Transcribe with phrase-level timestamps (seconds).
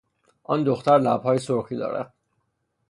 [0.43, 2.13] آن دختر لبهای سرخی دارد.